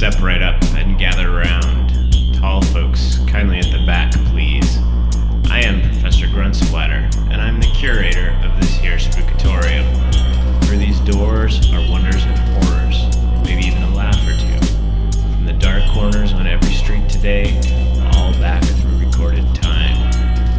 [0.00, 1.92] step right up and gather around.
[2.32, 4.78] Tall folks, kindly at the back, please.
[5.50, 9.84] I am Professor Gruntsplatter, and I'm the curator of this here spookatorium.
[10.64, 14.66] Where these doors are wonders and horrors, maybe even a laugh or two.
[15.34, 17.58] From the dark corners on every street today,
[18.14, 19.98] all back through recorded time.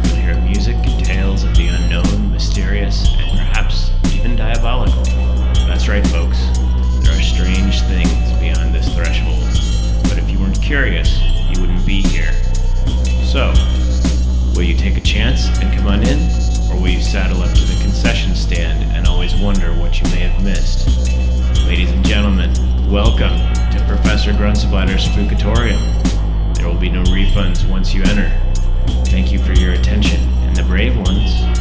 [0.04, 5.02] You'll hear music and tales of the unknown, mysterious, and perhaps even diabolical.
[5.66, 6.61] That's right, folks.
[7.32, 9.40] Strange things beyond this threshold.
[10.04, 11.20] But if you weren't curious,
[11.50, 12.32] you wouldn't be here.
[13.24, 13.52] So,
[14.54, 16.20] will you take a chance and come on in?
[16.70, 20.28] Or will you saddle up to the concession stand and always wonder what you may
[20.28, 20.86] have missed?
[21.66, 22.52] Ladies and gentlemen,
[22.90, 23.38] welcome
[23.70, 25.80] to Professor Gruntsplatter's Spookatorium.
[26.56, 28.30] There will be no refunds once you enter.
[29.06, 31.51] Thank you for your attention, and the brave ones,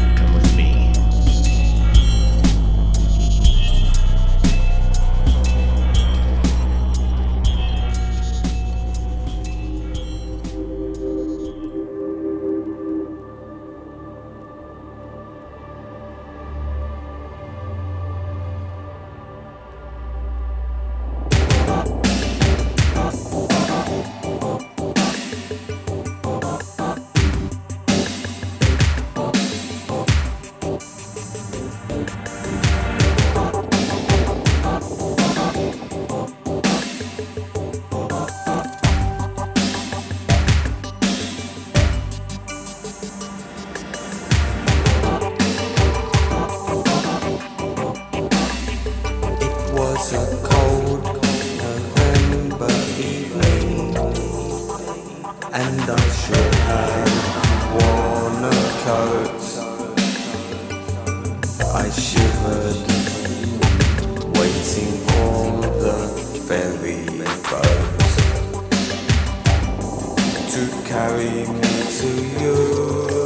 [70.51, 71.61] to carry me
[71.97, 72.07] to
[72.41, 73.20] you.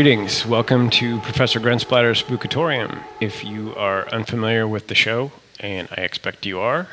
[0.00, 0.46] Greetings.
[0.46, 3.04] Welcome to Professor Gruntsplatter's Spookatorium.
[3.20, 6.88] If you are unfamiliar with the show, and I expect you are,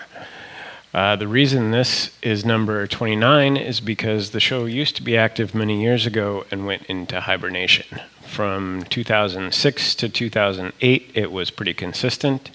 [0.94, 5.56] uh, the reason this is number 29 is because the show used to be active
[5.56, 8.02] many years ago and went into hibernation.
[8.24, 12.52] From 2006 to 2008, it was pretty consistent.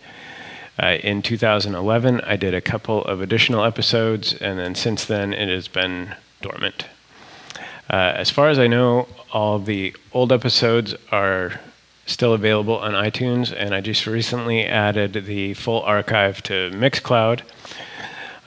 [0.78, 5.48] Uh, in 2011, I did a couple of additional episodes, and then since then, it
[5.48, 6.88] has been dormant.
[7.90, 11.60] Uh, as far as I know, all the old episodes are
[12.06, 17.42] still available on iTunes, and I just recently added the full archive to Mixcloud.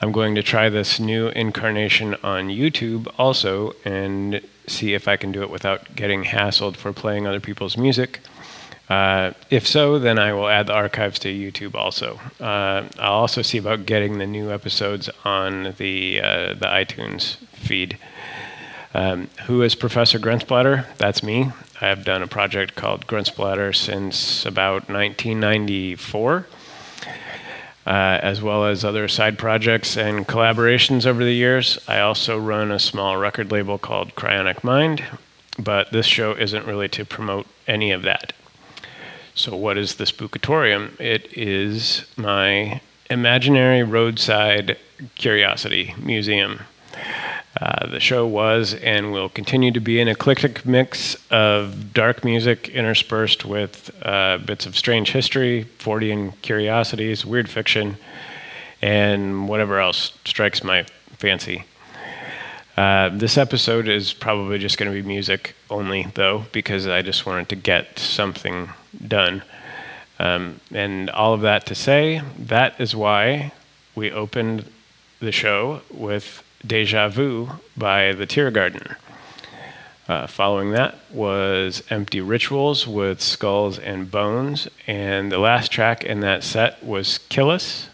[0.00, 5.32] I'm going to try this new incarnation on YouTube also and see if I can
[5.32, 8.20] do it without getting hassled for playing other people's music.
[8.88, 12.20] Uh, if so, then I will add the archives to YouTube also.
[12.38, 17.98] Uh, I'll also see about getting the new episodes on the uh, the iTunes feed.
[18.96, 20.86] Um, who is Professor Gruntsplatter?
[20.96, 21.52] That's me.
[21.82, 26.46] I've done a project called Gruntsplatter since about 1994,
[27.84, 31.78] uh, as well as other side projects and collaborations over the years.
[31.86, 35.04] I also run a small record label called Cryonic Mind,
[35.58, 38.32] but this show isn't really to promote any of that.
[39.34, 40.98] So, what is the Spookatorium?
[40.98, 44.78] It is my imaginary roadside
[45.16, 46.60] curiosity museum.
[47.58, 52.68] Uh, the show was and will continue to be an eclectic mix of dark music
[52.68, 57.96] interspersed with uh, bits of strange history, Fortean curiosities, weird fiction,
[58.82, 60.84] and whatever else strikes my
[61.18, 61.64] fancy.
[62.76, 67.24] Uh, this episode is probably just going to be music only, though, because I just
[67.24, 68.68] wanted to get something
[69.08, 69.42] done.
[70.18, 73.52] Um, and all of that to say, that is why
[73.94, 74.70] we opened
[75.20, 78.96] the show with Deja Vu by The Tear Garden.
[80.08, 84.68] Uh, following that was Empty Rituals with Skulls and Bones.
[84.86, 87.88] And the last track in that set was Killus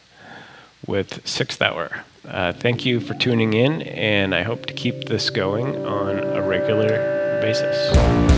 [0.86, 2.04] with Sixth Hour.
[2.26, 6.40] Uh, thank you for tuning in, and I hope to keep this going on a
[6.46, 8.31] regular basis.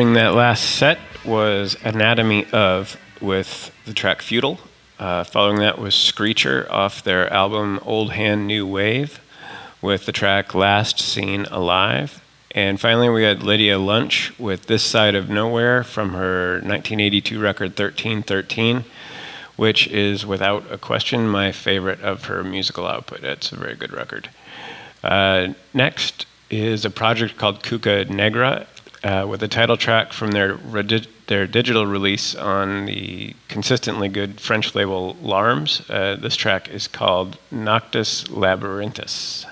[0.00, 4.58] Opening that last set was Anatomy of with the track Feudal.
[4.98, 9.20] Uh, following that was Screature off their album Old Hand New Wave
[9.82, 12.24] with the track Last Seen Alive.
[12.52, 17.78] And finally, we had Lydia Lunch with This Side of Nowhere from her 1982 record
[17.78, 18.86] 1313,
[19.56, 23.22] which is without a question my favorite of her musical output.
[23.22, 24.30] It's a very good record.
[25.04, 28.66] Uh, next is a project called Cuca Negra
[29.02, 30.56] uh, with a title track from their
[31.26, 35.88] their digital release on the consistently good French label Larms.
[35.88, 39.46] Uh, this track is called Noctis Labyrinthus.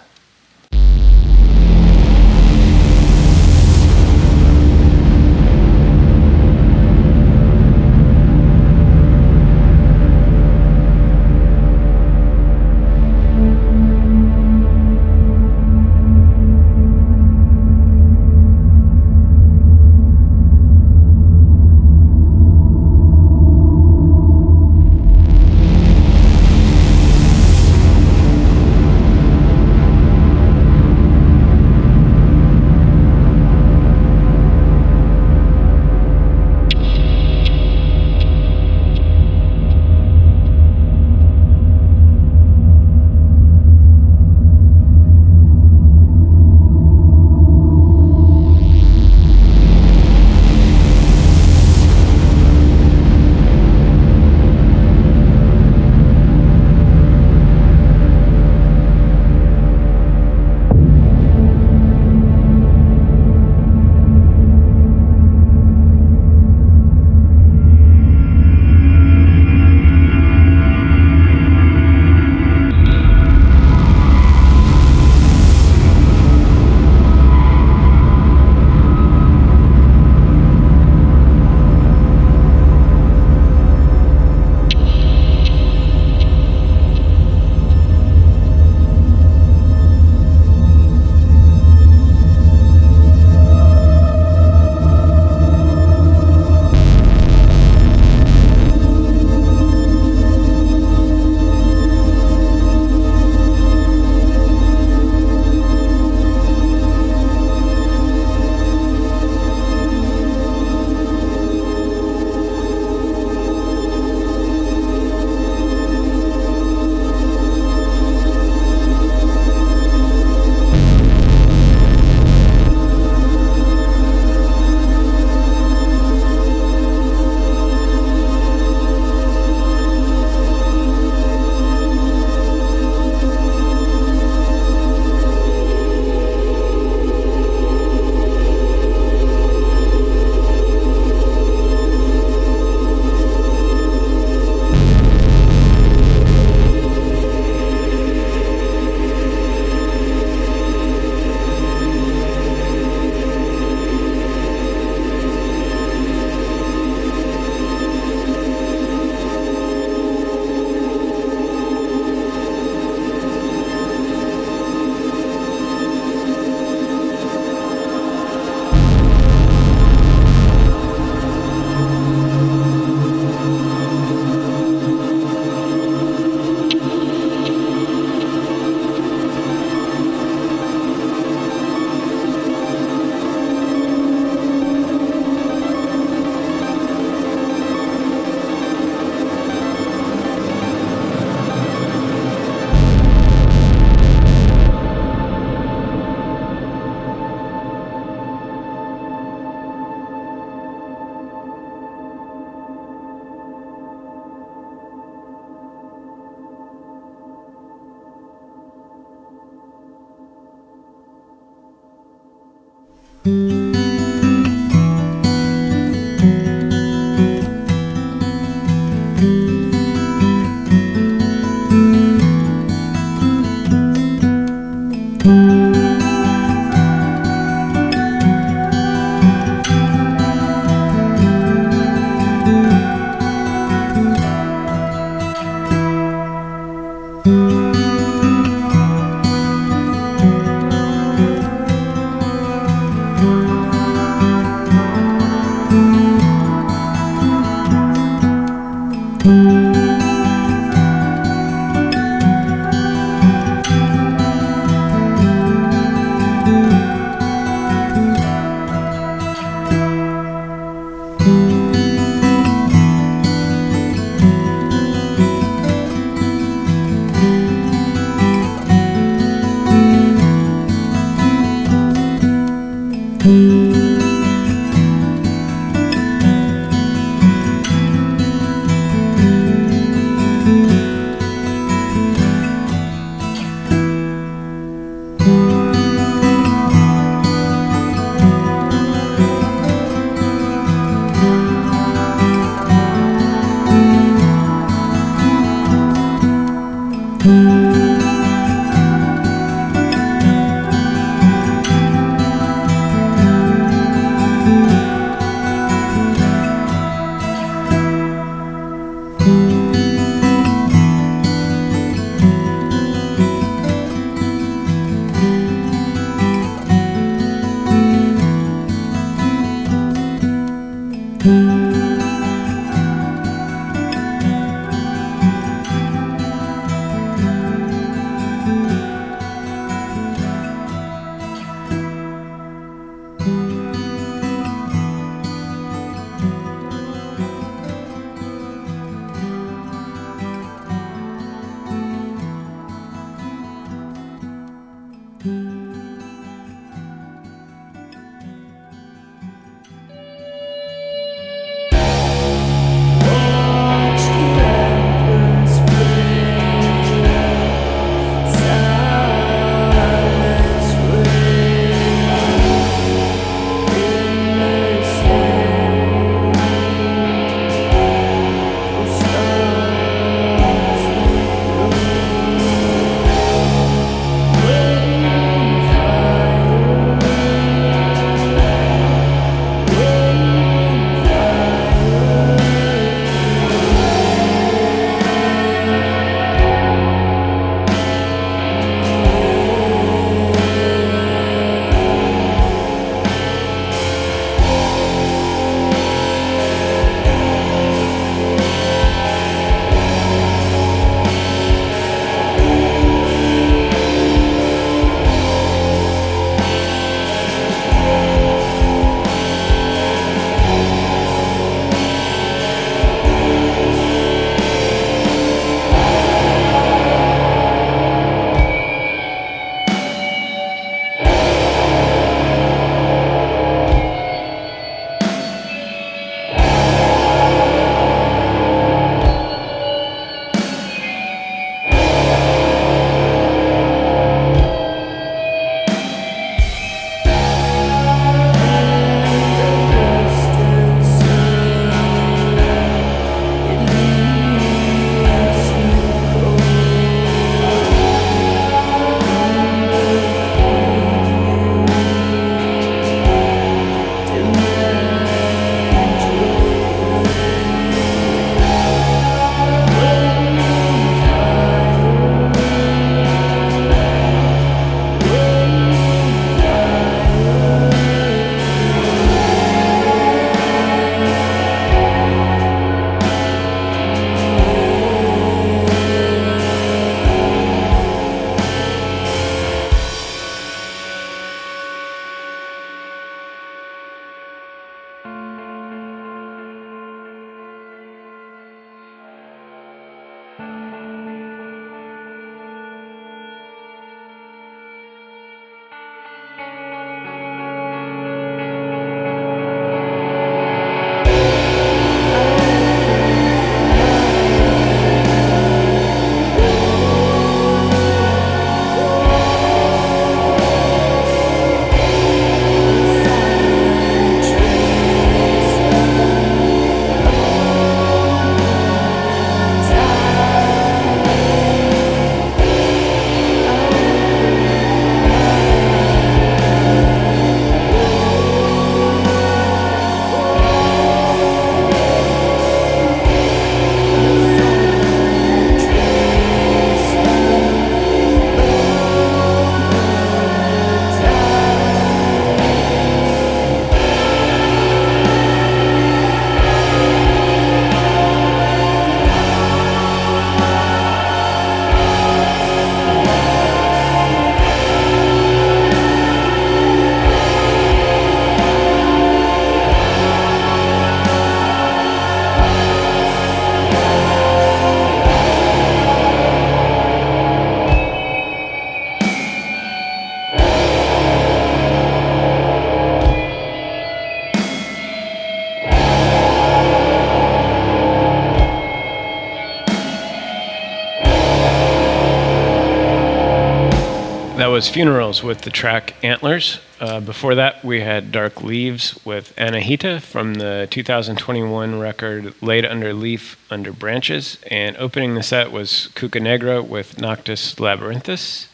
[584.59, 586.59] Was Fvnerals with the track Antlers.
[586.81, 592.93] Uh, before that, we had Dark Leaves with Anahita from the 2021 record Laid Under
[592.93, 594.37] Leaf Under Branches.
[594.51, 598.49] And opening the set was Cuca Negra with Noctis Labyrinthus.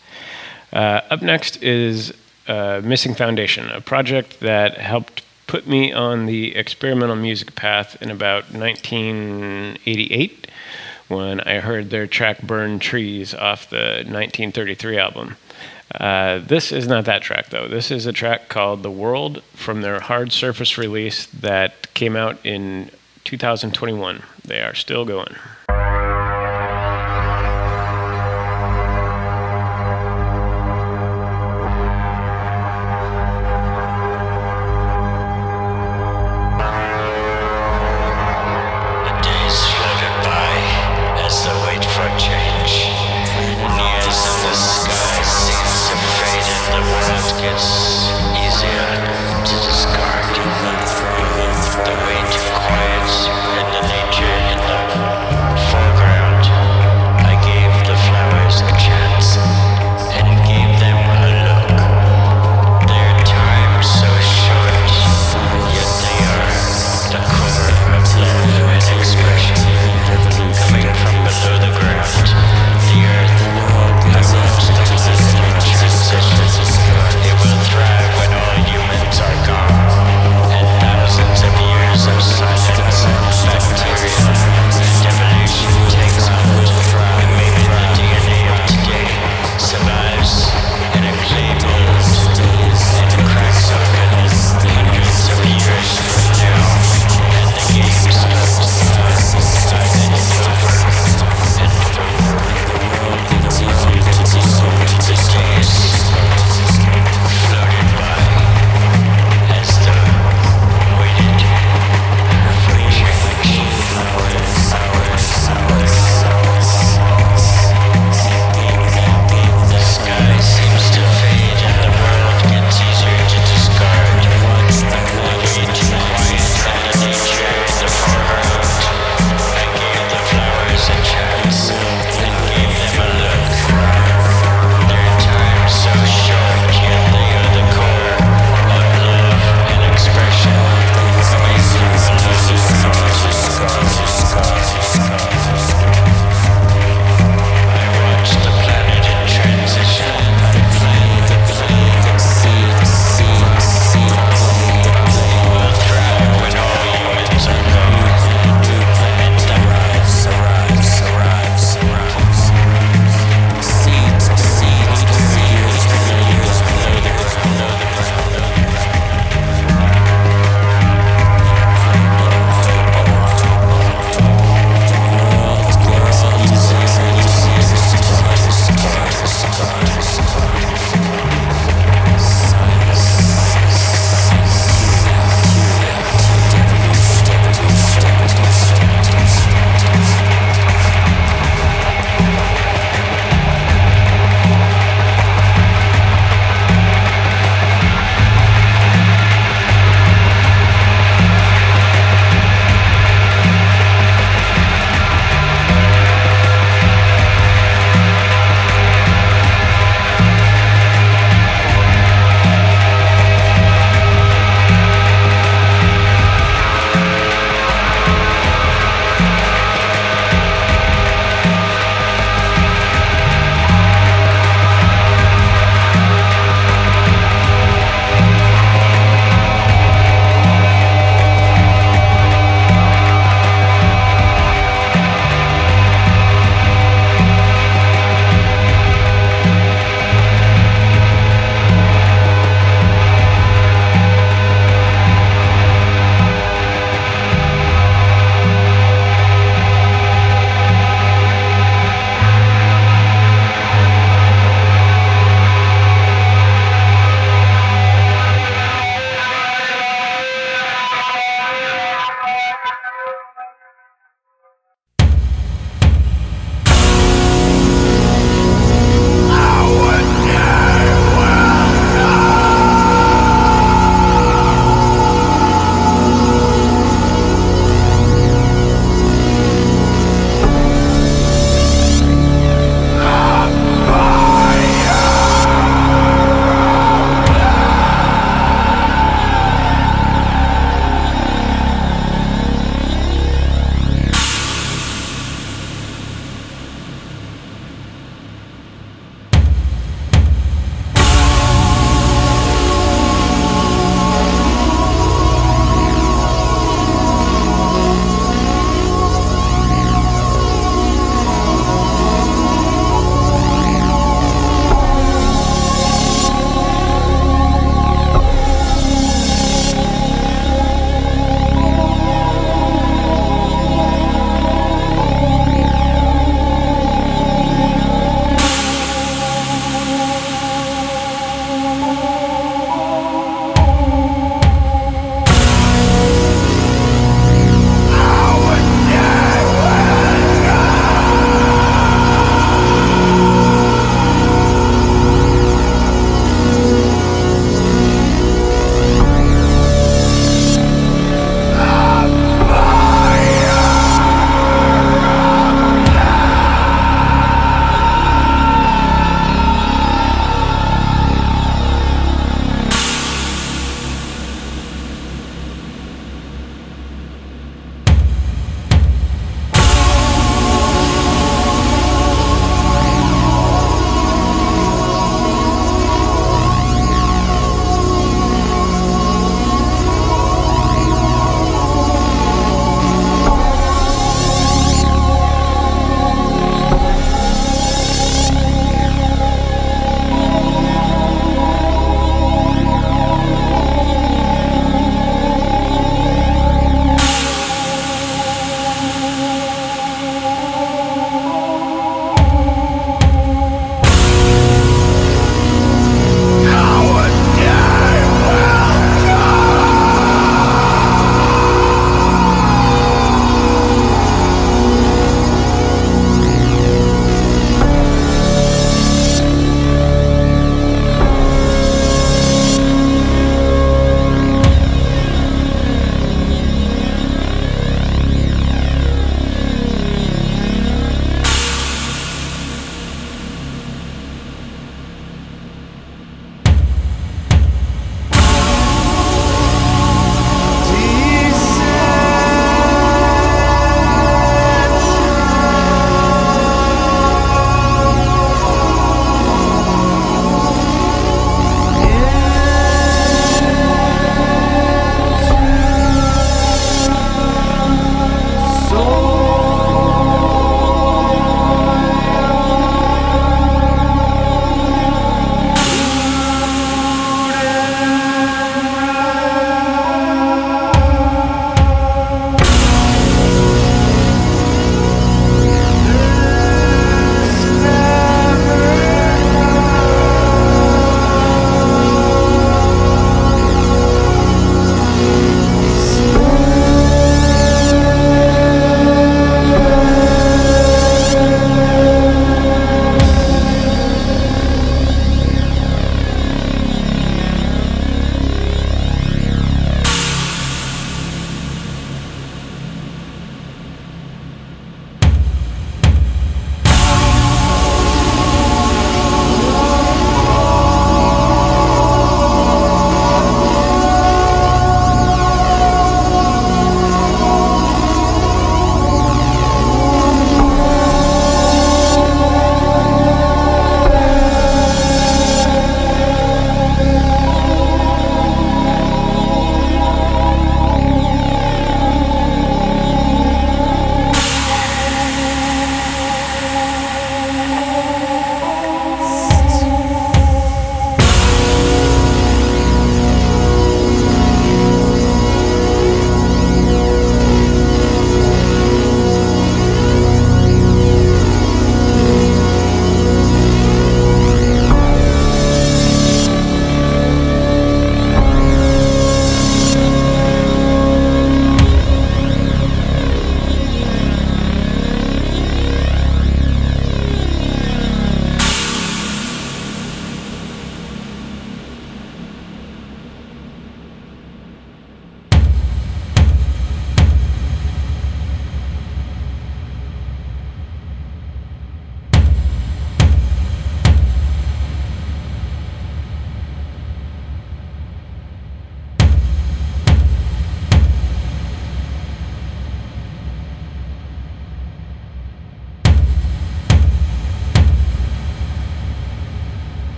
[0.74, 2.12] Uh, up next is
[2.48, 8.10] uh, Missing Foundation, a project that helped put me on the experimental music path in
[8.10, 10.48] about 1988
[11.08, 15.36] when I heard their track Burn Trees off the 1933 album.
[15.94, 17.68] Uh, this is not that track, though.
[17.68, 22.44] This is a track called The World from their Hard Surface release that came out
[22.44, 22.90] in
[23.24, 24.22] 2021.
[24.44, 25.34] They are still going.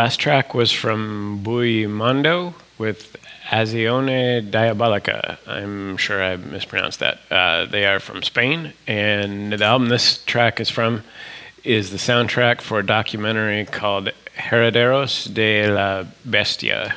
[0.00, 3.18] Last track was from Buio Mondo with
[3.50, 5.36] Azione Diabolica.
[5.46, 7.18] I'm sure I mispronounced that.
[7.30, 11.04] Uh, they are from Spain, and the album this track is from
[11.64, 16.96] is the soundtrack for a documentary called Herederos de la Bestia,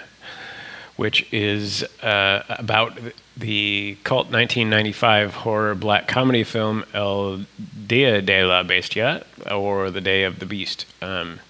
[0.96, 2.98] which is uh, about
[3.36, 7.42] the cult 1995 horror black comedy film El
[7.86, 10.86] Dia de la Bestia, or The Day of the Beast.
[11.02, 11.42] Um,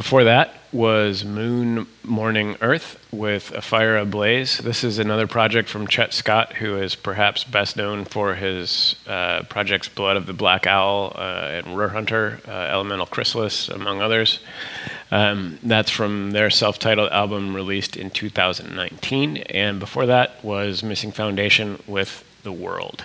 [0.00, 4.56] before that was Moon Mourning Earth with A Fire Ablaze.
[4.56, 9.42] This is another project from Chet Scott, who is perhaps best known for his uh,
[9.50, 14.40] projects Blood of the Black Owl uh, and Ruhr Hunter, uh, Elemental Chrysalis, among others.
[15.10, 19.36] Um, that's from their self titled album released in 2019.
[19.36, 23.04] And before that was Missing Foundation with The World.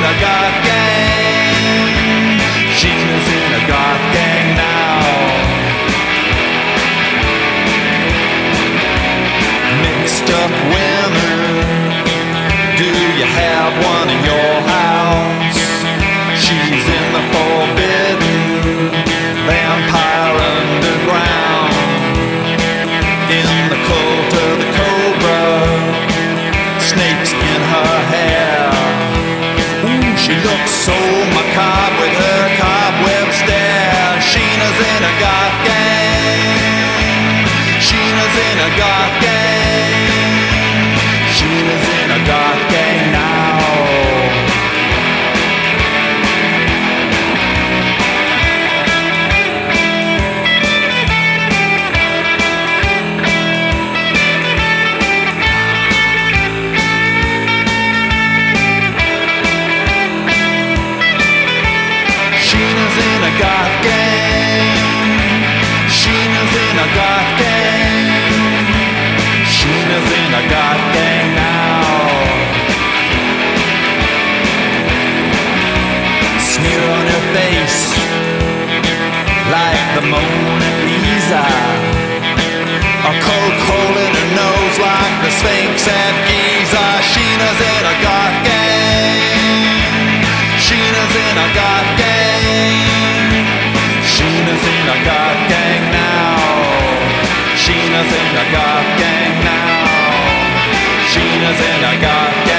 [0.00, 0.89] In a goth gang.
[85.38, 86.86] Sphinx at Giza.
[87.10, 89.70] Sheena's in a goth gang.
[90.58, 93.30] Sheena's in a goth gang.
[94.02, 96.40] Sheena's in a goth gang now.
[97.62, 99.86] Sheena's in a goth gang now.
[101.10, 102.49] Sheena's in a goth gang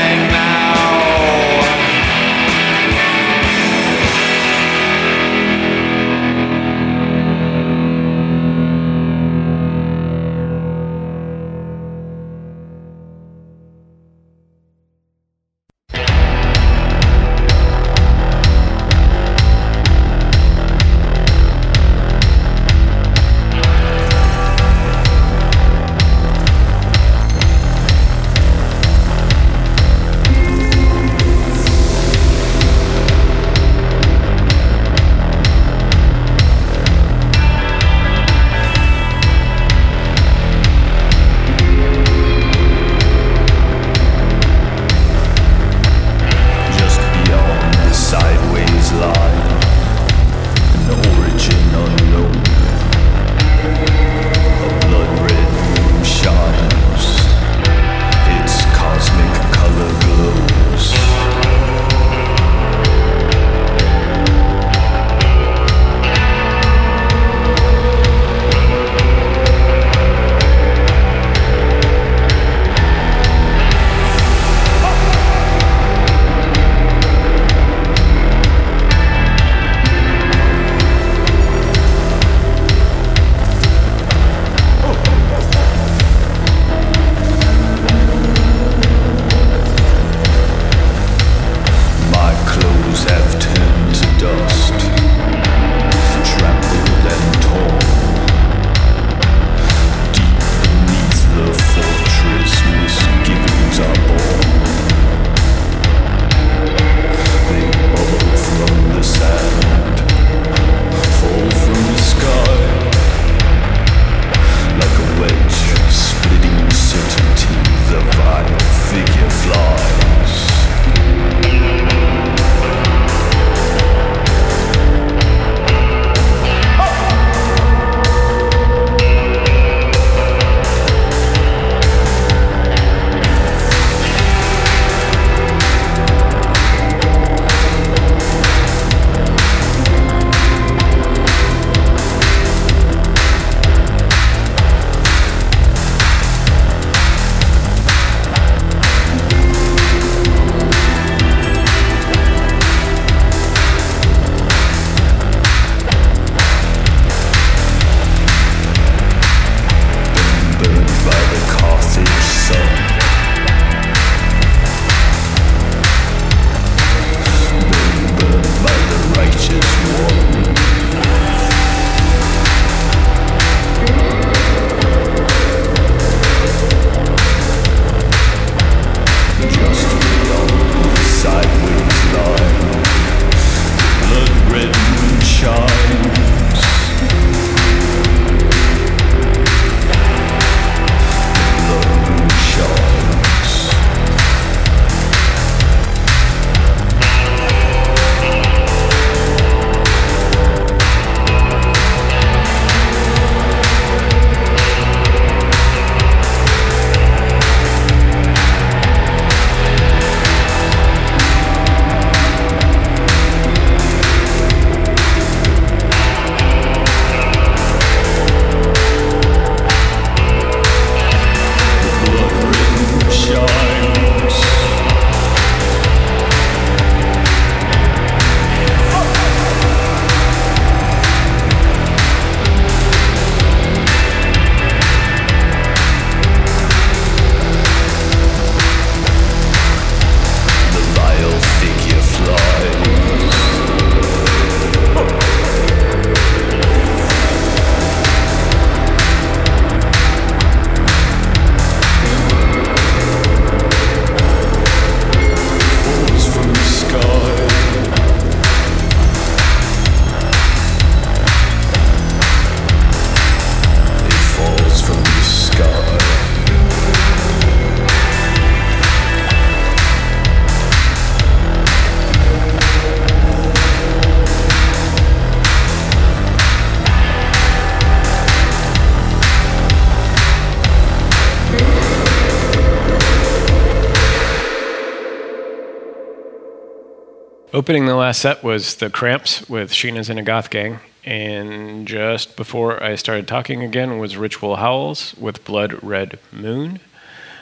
[287.54, 290.80] Opening the last set was The Cramps with Sheena's in a Goth Gang.
[291.04, 296.80] And just before I started talking again was Ritual Howls with Blood Red Moon.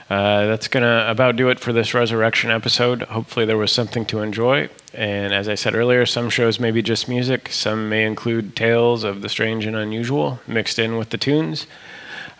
[0.10, 3.04] Uh, that's going to about do it for this resurrection episode.
[3.04, 4.68] Hopefully, there was something to enjoy.
[4.96, 9.04] And as I said earlier, some shows may be just music, some may include tales
[9.04, 11.68] of the strange and unusual mixed in with the tunes.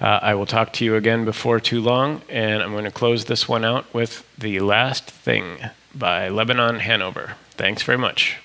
[0.02, 3.26] Uh, I will talk to you again before too long, and I'm going to close
[3.26, 5.60] this one out with The Last Thing
[5.94, 7.36] by Lebanon Hanover.
[7.60, 8.38] Thanks very much.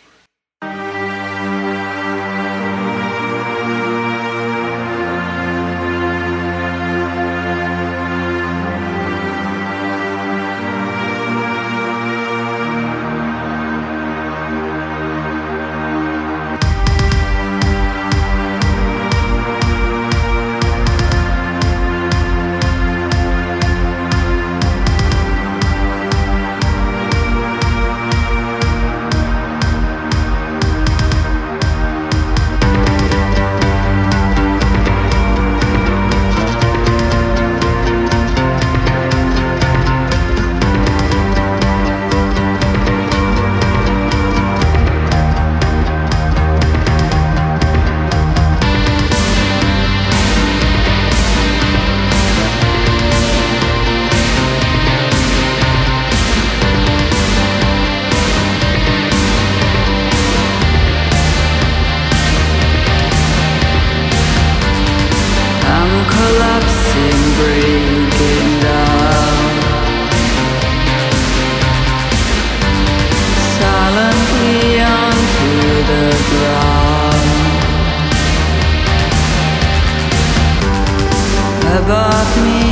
[81.86, 82.62] Above me,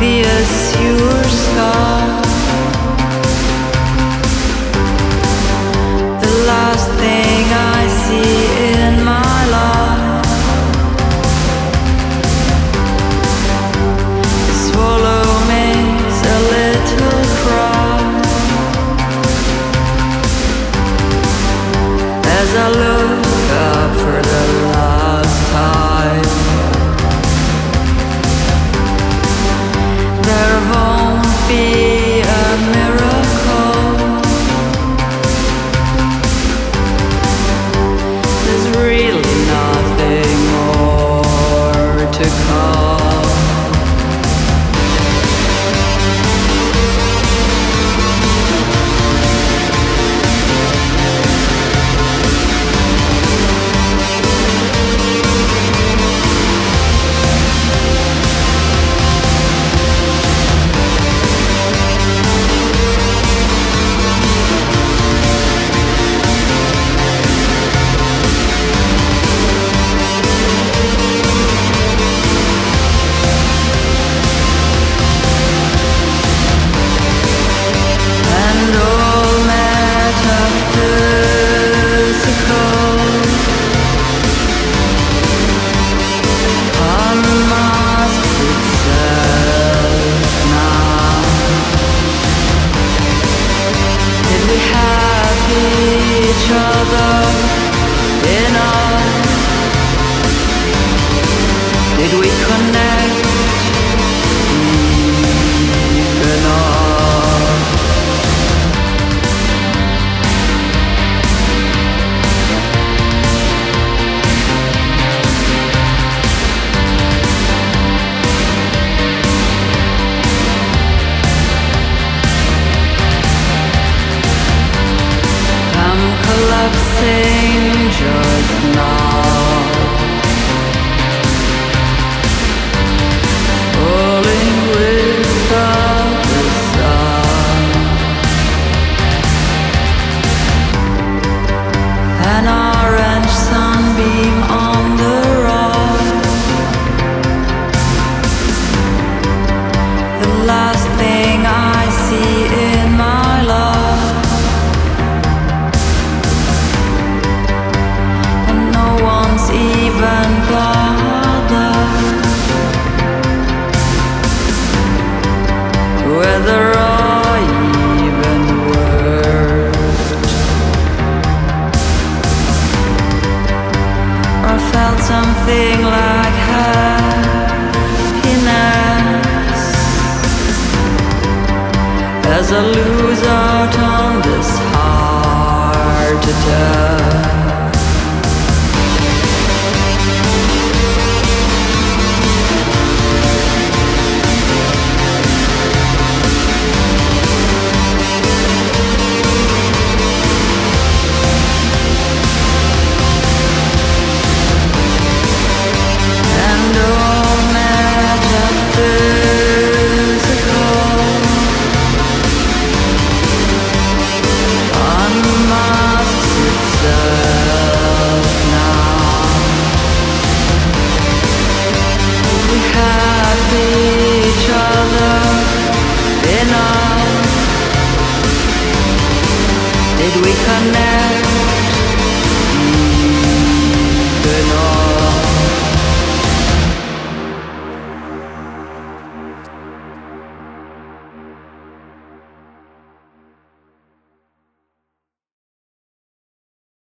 [0.00, 2.04] the azure sky.
[6.20, 8.45] The last thing I see